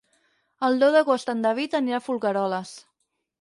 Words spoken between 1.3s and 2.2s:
en David anirà a